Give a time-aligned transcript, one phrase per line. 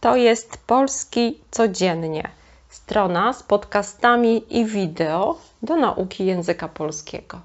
[0.00, 2.30] To jest Polski Codziennie.
[2.68, 7.40] Strona z podcastami i wideo do nauki języka polskiego.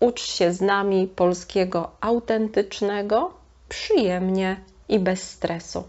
[0.00, 3.30] Ucz się z nami polskiego autentycznego,
[3.68, 5.84] przyjemnie i bez stresu.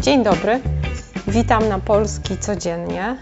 [0.00, 0.60] Dzień dobry.
[1.26, 3.16] Witam na Polski codziennie.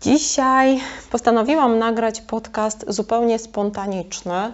[0.00, 4.52] Dzisiaj postanowiłam nagrać podcast zupełnie spontaniczny.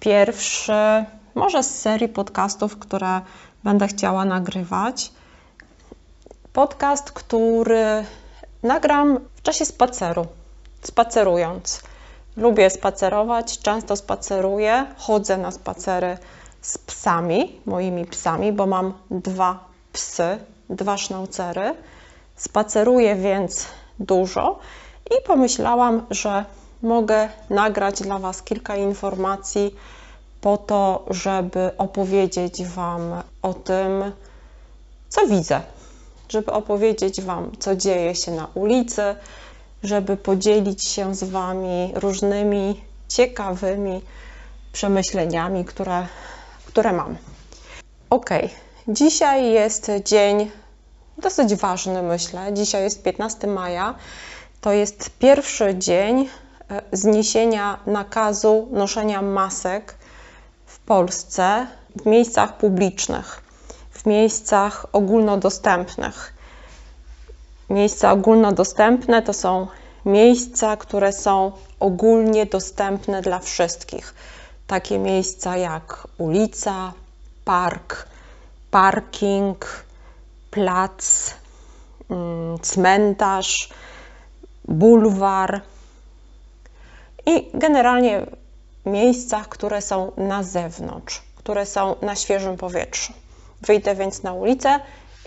[0.00, 3.20] Pierwszy, może z serii podcastów, które
[3.64, 5.12] będę chciała nagrywać.
[6.52, 8.04] Podcast, który
[8.62, 10.26] nagram w czasie spaceru,
[10.82, 11.82] spacerując.
[12.36, 16.18] Lubię spacerować, często spaceruję, chodzę na spacery
[16.60, 19.66] z psami, moimi psami, bo mam dwa
[19.96, 20.38] psy,
[20.70, 21.74] dwa sznaucery.
[22.36, 23.66] Spaceruję więc
[23.98, 24.58] dużo
[25.10, 26.44] i pomyślałam, że
[26.82, 29.74] mogę nagrać dla Was kilka informacji
[30.40, 34.12] po to, żeby opowiedzieć Wam o tym,
[35.08, 35.60] co widzę,
[36.28, 39.02] żeby opowiedzieć Wam, co dzieje się na ulicy,
[39.82, 44.02] żeby podzielić się z Wami różnymi ciekawymi
[44.72, 46.06] przemyśleniami, które
[46.76, 47.16] które mam.
[48.10, 48.30] Ok,
[48.88, 50.50] dzisiaj jest dzień
[51.18, 52.52] dosyć ważny, myślę.
[52.52, 53.94] Dzisiaj jest 15 maja.
[54.60, 56.28] To jest pierwszy dzień
[56.70, 59.94] e, zniesienia nakazu noszenia masek
[60.66, 61.66] w Polsce
[62.02, 63.40] w miejscach publicznych,
[63.90, 66.34] w miejscach ogólnodostępnych.
[67.70, 69.66] Miejsca ogólnodostępne to są
[70.04, 74.14] miejsca, które są ogólnie dostępne dla wszystkich
[74.66, 76.92] takie miejsca jak ulica,
[77.44, 78.06] park,
[78.70, 79.84] parking,
[80.50, 81.34] plac,
[82.10, 83.68] mm, cmentarz,
[84.64, 85.60] bulwar
[87.26, 88.26] i generalnie
[88.86, 93.12] miejscach, które są na zewnątrz, które są na świeżym powietrzu.
[93.62, 94.80] Wyjdę więc na ulicę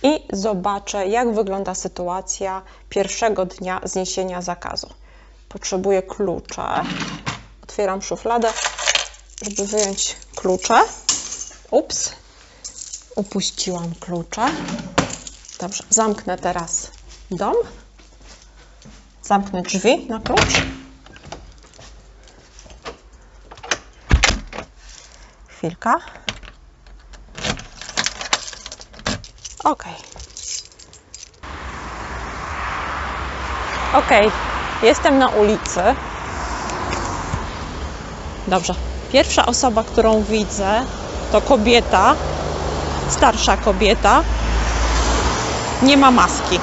[0.04, 4.90] i zobaczę, jak wygląda sytuacja pierwszego dnia zniesienia zakazu.
[5.50, 6.68] Potrzebuję klucze.
[7.64, 8.48] Otwieram szufladę
[9.42, 10.84] żeby wyjąć klucze.
[11.72, 12.12] Ups,
[13.20, 14.46] upuściłam klucze.
[15.60, 16.92] Dobrze, zamknę teraz
[17.32, 17.56] dom.
[19.24, 20.62] Zamknę drzwi na klucz.
[25.48, 25.96] Chwilka.
[29.64, 29.84] Ok.
[33.94, 34.10] Ok,
[34.84, 35.82] jestem na ulicy.
[38.48, 38.76] Dobrze,
[39.12, 40.86] Pierwsza osoba, którą widzę,
[41.32, 42.16] to kobieta,
[43.10, 44.24] starsza kobieta.
[45.82, 46.60] Nie ma maski.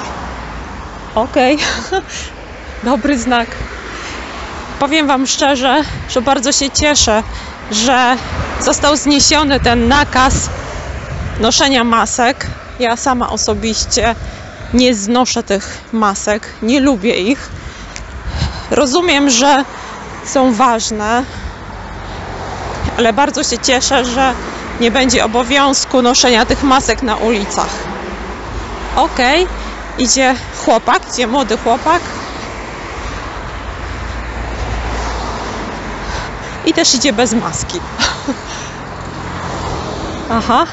[1.15, 2.01] Okej, okay.
[2.83, 3.47] dobry znak.
[4.79, 7.23] Powiem Wam szczerze, że bardzo się cieszę,
[7.71, 8.17] że
[8.61, 10.49] został zniesiony ten nakaz
[11.39, 12.47] noszenia masek.
[12.79, 14.15] Ja sama osobiście
[14.73, 17.49] nie znoszę tych masek, nie lubię ich.
[18.71, 19.65] Rozumiem, że
[20.25, 21.23] są ważne,
[22.97, 24.33] ale bardzo się cieszę, że
[24.79, 27.69] nie będzie obowiązku noszenia tych masek na ulicach.
[28.95, 29.19] Ok,
[29.97, 32.01] idzie chłopak, idzie młody chłopak.
[36.65, 37.79] I też idzie bez maski.
[40.29, 40.65] Aha.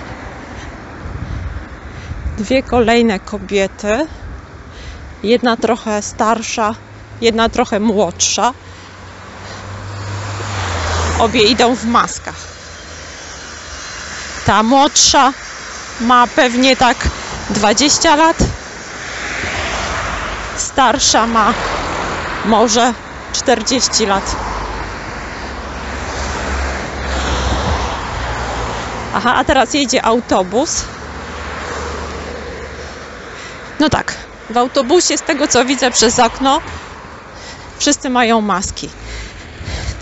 [2.38, 4.06] Dwie kolejne kobiety.
[5.22, 6.75] Jedna trochę starsza,
[7.21, 8.53] jedna trochę młodsza.
[11.19, 12.53] Obie idą w maskach.
[14.47, 15.32] Ta młodsza
[16.00, 16.97] ma pewnie tak
[17.50, 18.37] 20 lat.
[20.56, 21.55] Starsza ma
[22.44, 22.94] może
[23.33, 24.37] 40 lat.
[29.15, 30.84] Aha, a teraz jedzie autobus.
[33.80, 34.15] No tak,
[34.51, 36.60] w autobusie, z tego co widzę przez okno,
[37.78, 38.89] wszyscy mają maski.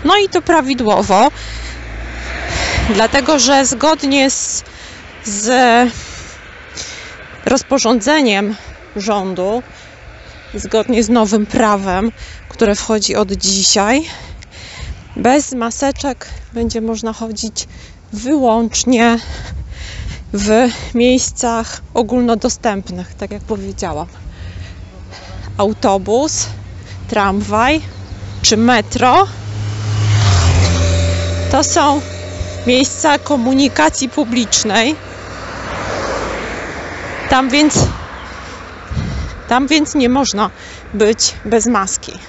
[0.05, 1.31] No i to prawidłowo,
[2.89, 4.63] dlatego że zgodnie z,
[5.25, 5.49] z
[7.45, 8.55] rozporządzeniem
[8.95, 9.63] rządu,
[10.53, 12.11] zgodnie z nowym prawem,
[12.49, 14.05] które wchodzi od dzisiaj,
[15.15, 17.67] bez maseczek będzie można chodzić
[18.13, 19.19] wyłącznie
[20.33, 24.07] w miejscach ogólnodostępnych, tak jak powiedziałam.
[25.57, 26.45] Autobus,
[27.07, 27.81] tramwaj
[28.41, 29.27] czy metro
[31.51, 32.01] to są
[32.67, 34.95] miejsca komunikacji publicznej.
[37.29, 37.79] Tam więc,
[39.47, 40.49] tam więc nie można
[40.93, 42.19] być bez maski.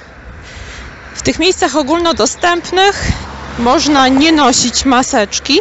[1.15, 3.13] W tych miejscach ogólnodostępnych
[3.59, 5.61] można nie nosić maseczki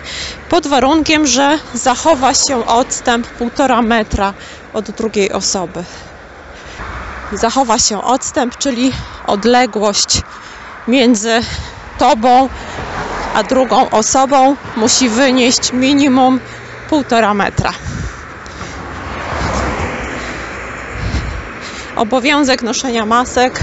[0.49, 4.33] pod warunkiem, że zachowa się odstęp 1,5 metra
[4.73, 5.83] od drugiej osoby.
[7.33, 8.91] Zachowa się odstęp, czyli
[9.27, 10.21] odległość
[10.87, 11.41] między
[11.97, 12.49] tobą
[13.33, 16.39] a drugą osobą musi wynieść minimum
[16.91, 17.73] 1,5 metra.
[21.95, 23.59] Obowiązek noszenia masek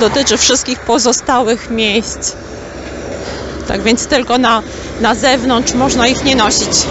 [0.00, 2.32] dotyczy wszystkich pozostałych miejsc.
[3.68, 4.62] Tak więc tylko na,
[5.00, 6.86] na zewnątrz można ich nie nosić.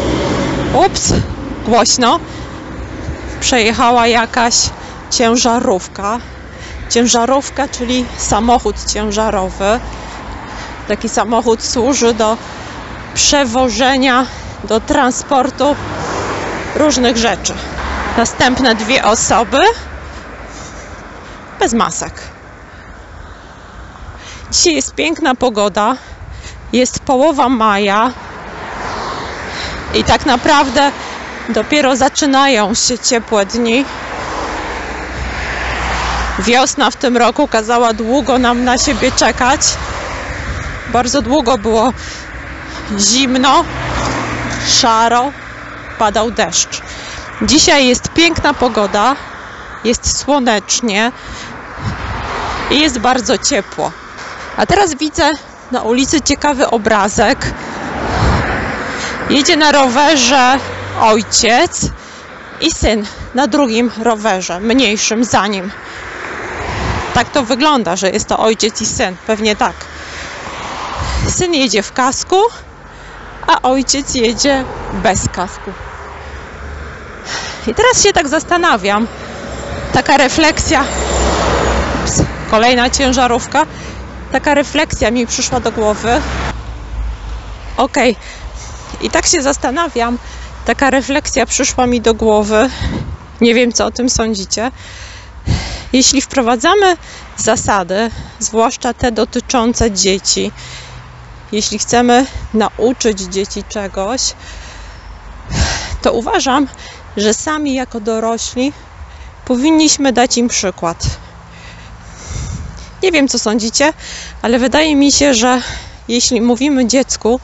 [0.85, 1.13] Ups,
[1.65, 2.19] głośno.
[3.39, 4.55] Przejechała jakaś
[5.11, 6.19] ciężarówka.
[6.89, 9.79] Ciężarówka, czyli samochód ciężarowy.
[10.87, 12.37] Taki samochód służy do
[13.13, 14.25] przewożenia,
[14.63, 15.75] do transportu
[16.75, 17.53] różnych rzeczy.
[18.17, 19.59] Następne dwie osoby
[21.59, 22.13] bez masek.
[24.51, 25.95] Dzisiaj jest piękna pogoda.
[26.73, 28.11] Jest połowa maja.
[29.93, 30.91] I tak naprawdę
[31.49, 33.85] dopiero zaczynają się ciepłe dni.
[36.39, 39.61] Wiosna w tym roku kazała długo nam na siebie czekać.
[40.93, 41.93] Bardzo długo było
[42.99, 43.63] zimno,
[44.67, 45.31] szaro,
[45.99, 46.81] padał deszcz.
[47.41, 49.15] Dzisiaj jest piękna pogoda,
[49.83, 51.11] jest słonecznie
[52.71, 53.91] i jest bardzo ciepło.
[54.57, 55.31] A teraz widzę
[55.71, 57.53] na ulicy ciekawy obrazek.
[59.29, 60.59] Jedzie na rowerze
[61.01, 61.89] ojciec
[62.61, 65.71] i syn na drugim rowerze, mniejszym za nim.
[67.13, 69.73] Tak to wygląda, że jest to ojciec i syn, pewnie tak.
[71.35, 72.35] Syn jedzie w kasku,
[73.47, 75.71] a ojciec jedzie bez kasku.
[77.67, 79.07] I teraz się tak zastanawiam,
[79.93, 80.85] taka refleksja,
[82.03, 82.21] Ups,
[82.51, 83.65] kolejna ciężarówka,
[84.31, 86.21] taka refleksja mi przyszła do głowy.
[87.77, 87.97] Ok,
[89.01, 90.17] i tak się zastanawiam,
[90.65, 92.69] taka refleksja przyszła mi do głowy.
[93.41, 94.71] Nie wiem, co o tym sądzicie.
[95.93, 96.97] Jeśli wprowadzamy
[97.37, 100.51] zasady, zwłaszcza te dotyczące dzieci,
[101.53, 104.21] jeśli chcemy nauczyć dzieci czegoś,
[106.01, 106.67] to uważam,
[107.17, 108.73] że sami jako dorośli
[109.45, 111.05] powinniśmy dać im przykład.
[113.03, 113.93] Nie wiem, co sądzicie,
[114.41, 115.61] ale wydaje mi się, że
[116.07, 117.39] jeśli mówimy dziecku,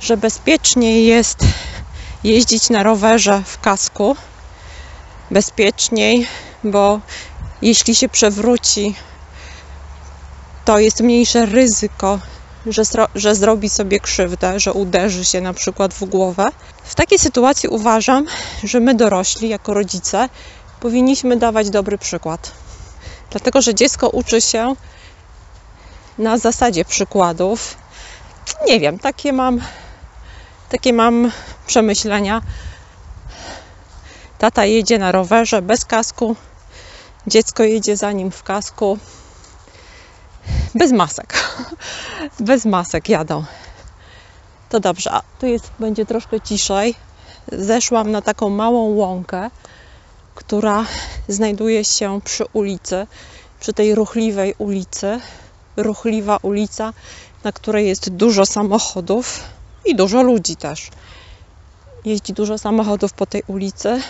[0.00, 1.38] że bezpieczniej jest
[2.24, 4.16] jeździć na rowerze w kasku,
[5.30, 6.26] bezpieczniej,
[6.64, 7.00] bo
[7.62, 8.94] jeśli się przewróci,
[10.64, 12.18] to jest mniejsze ryzyko,
[12.66, 12.82] że,
[13.14, 16.48] że zrobi sobie krzywdę, że uderzy się na przykład w głowę.
[16.84, 18.26] W takiej sytuacji uważam,
[18.64, 20.28] że my dorośli, jako rodzice,
[20.80, 22.52] powinniśmy dawać dobry przykład.
[23.30, 24.74] Dlatego, że dziecko uczy się
[26.18, 27.76] na zasadzie przykładów.
[28.66, 29.60] Nie wiem, takie mam,
[30.68, 31.32] takie mam
[31.66, 32.42] przemyślenia.
[34.38, 36.36] Tata jedzie na rowerze bez kasku,
[37.26, 38.98] dziecko jedzie za nim w kasku.
[40.74, 41.34] Bez masek.
[42.40, 43.44] Bez masek jadą.
[44.68, 46.94] To dobrze, a tu jest, będzie troszkę ciszej.
[47.52, 49.50] Zeszłam na taką małą łąkę,
[50.34, 50.84] która
[51.28, 53.06] znajduje się przy ulicy,
[53.60, 55.20] przy tej ruchliwej ulicy.
[55.76, 56.92] Ruchliwa ulica,
[57.44, 59.40] na której jest dużo samochodów
[59.84, 60.90] i dużo ludzi też.
[62.04, 64.00] Jeździ dużo samochodów po tej ulicy.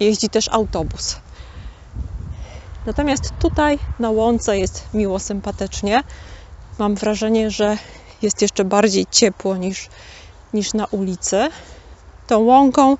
[0.00, 1.16] Jeździ też autobus.
[2.86, 6.02] Natomiast tutaj na łące jest miło, sympatycznie.
[6.78, 7.78] Mam wrażenie, że
[8.22, 9.88] jest jeszcze bardziej ciepło niż,
[10.54, 11.48] niż na ulicy.
[12.26, 12.96] Tą łąką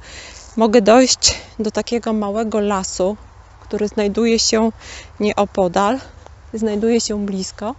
[0.56, 3.16] mogę dojść do takiego małego lasu,
[3.60, 4.72] który znajduje się
[5.20, 5.98] nieopodal,
[6.54, 7.74] znajduje się blisko.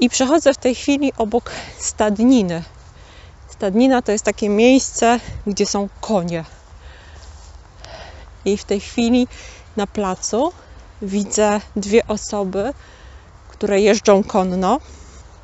[0.00, 2.62] I przechodzę w tej chwili obok stadniny.
[3.48, 6.44] Stadnina to jest takie miejsce, gdzie są konie.
[8.44, 9.28] I w tej chwili
[9.76, 10.52] na placu
[11.02, 12.72] widzę dwie osoby,
[13.58, 14.80] które jeżdżą konno.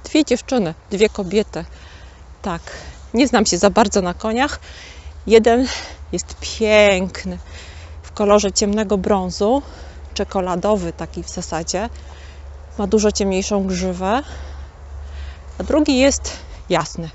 [0.05, 1.65] Dwie dziewczyny, dwie kobiety.
[2.43, 2.63] Tak,
[3.15, 4.61] nie znam się za bardzo na koniach.
[5.27, 5.67] Jeden
[6.13, 7.39] jest piękny,
[8.03, 9.63] w kolorze ciemnego brązu,
[10.15, 11.89] czekoladowy taki w zasadzie.
[12.79, 14.23] Ma dużo ciemniejszą grzywę.
[15.59, 16.33] A drugi jest
[16.69, 17.11] jasny.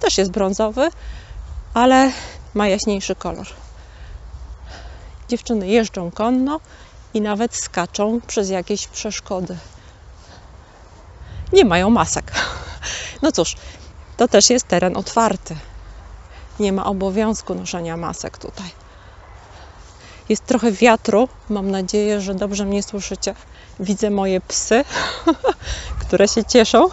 [0.00, 0.90] Też jest brązowy,
[1.74, 2.12] ale
[2.54, 3.46] ma jaśniejszy kolor.
[5.28, 6.60] Dziewczyny jeżdżą konno
[7.14, 9.56] i nawet skaczą przez jakieś przeszkody.
[11.52, 12.32] nie mają masek.
[13.22, 13.56] No cóż,
[14.16, 15.56] to też jest teren otwarty.
[16.60, 18.70] Nie ma obowiązku noszenia masek tutaj.
[20.28, 21.28] Jest trochę wiatru.
[21.50, 23.34] Mam nadzieję, że dobrze mnie słyszycie.
[23.80, 24.84] Widzę moje psy,
[26.06, 26.88] które się cieszą.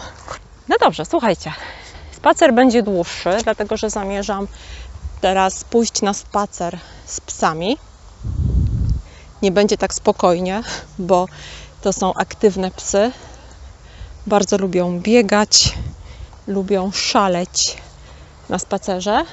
[0.68, 1.52] No dobrze, słuchajcie.
[2.16, 4.46] Spacer będzie dłuższy, dlatego że zamierzam
[5.20, 7.78] teraz pójść na spacer z psami.
[9.42, 10.62] Nie będzie tak spokojnie,
[10.98, 11.26] bo
[11.80, 13.12] to są aktywne psy.
[14.26, 15.74] Bardzo lubią biegać,
[16.46, 17.76] lubią szaleć
[18.48, 19.24] na spacerze,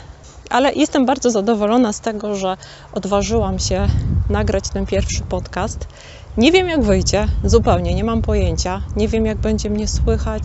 [0.50, 2.58] ale jestem bardzo zadowolona z tego, że
[2.94, 3.88] odważyłam się
[4.30, 5.88] nagrać ten pierwszy podcast.
[6.38, 8.82] Nie wiem, jak wyjdzie, zupełnie nie mam pojęcia.
[8.96, 10.44] Nie wiem, jak będzie mnie słychać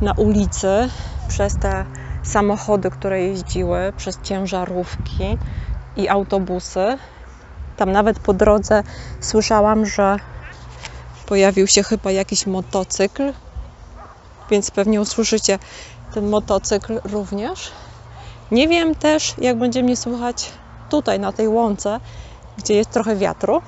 [0.00, 0.88] na ulicy
[1.28, 1.84] przez te
[2.22, 5.38] samochody, które jeździły, przez ciężarówki
[5.96, 6.98] i autobusy.
[7.76, 8.82] Tam nawet po drodze
[9.20, 10.16] słyszałam, że
[11.26, 13.32] pojawił się chyba jakiś motocykl,
[14.50, 15.58] więc pewnie usłyszycie
[16.14, 17.70] ten motocykl również.
[18.50, 20.52] Nie wiem też, jak będzie mnie słychać
[20.88, 22.00] tutaj na tej łące,
[22.58, 23.62] gdzie jest trochę wiatru,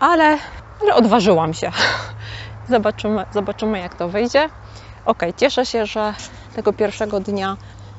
[0.00, 0.38] ale,
[0.82, 1.70] ale odważyłam się.
[2.70, 4.48] Zobaczymy, zobaczymy, jak to wyjdzie.
[5.04, 6.14] Ok, cieszę się, że
[6.54, 7.56] tego pierwszego dnia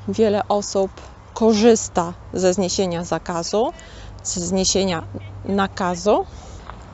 [0.08, 0.90] wiele osób
[1.34, 3.72] korzysta ze zniesienia zakazu,
[4.24, 5.02] zniesienia
[5.44, 6.26] nakazu.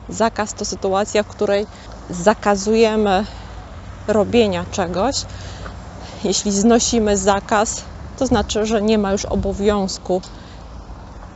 [0.09, 1.67] Zakaz to sytuacja, w której
[2.09, 3.25] zakazujemy
[4.07, 5.15] robienia czegoś.
[6.23, 7.83] Jeśli znosimy zakaz,
[8.17, 10.21] to znaczy, że nie ma już obowiązku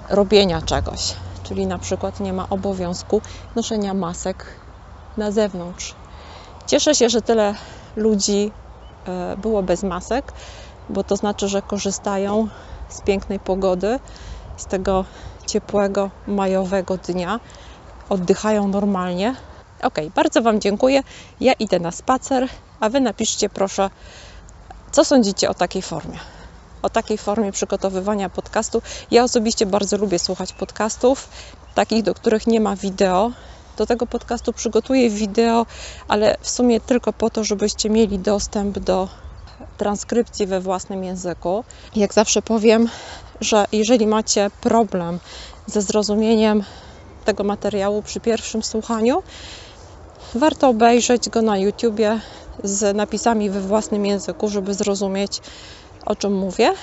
[0.10, 1.14] robienia czegoś.
[1.44, 3.22] Czyli na przykład nie ma obowiązku
[3.56, 4.46] noszenia masek
[5.18, 5.96] na zewnątrz.
[6.68, 7.56] Cieszę się, że tyle
[7.96, 8.52] ludzi
[9.06, 10.34] e, było bez masek,
[10.90, 12.48] bo to znaczy, że korzystają
[12.90, 14.00] z pięknej pogody,
[14.58, 15.06] z tego
[15.54, 17.40] ciepłego majowego dnia,
[18.10, 19.36] oddychają normalnie.
[19.84, 21.04] Ok, bardzo Wam dziękuję.
[21.40, 22.48] Ja idę na spacer,
[22.80, 23.90] a Wy napiszcie proszę,
[24.92, 26.20] co sądzicie o takiej formie.
[26.82, 28.82] O takiej formie przygotowywania podcastu.
[29.12, 31.30] Ja osobiście bardzo lubię słuchać podcastów,
[31.76, 33.32] takich, do których nie ma wideo.
[33.78, 35.66] Do tego podcastu przygotuję wideo,
[36.08, 39.10] ale w sumie tylko po to, żebyście mieli dostęp do
[39.78, 41.64] transkrypcji we własnym języku.
[41.96, 42.90] Jak zawsze powiem,
[43.42, 45.20] że jeżeli macie problem
[45.68, 46.64] ze zrozumieniem
[47.26, 49.24] tego materiału przy pierwszym słuchaniu,
[50.36, 52.20] warto obejrzeć go na YouTubie
[52.64, 55.42] z napisami we własnym języku, żeby zrozumieć
[56.06, 56.74] o czym mówię,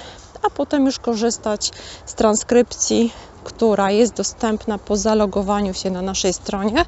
[0.43, 1.71] a potem już korzystać
[2.07, 3.13] z transkrypcji,
[3.45, 6.85] która jest dostępna po zalogowaniu się na naszej stronie.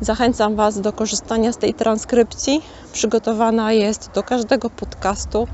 [0.00, 2.62] Zachęcam Was do korzystania z tej transkrypcji.
[2.92, 5.48] Przygotowana jest do każdego podcastu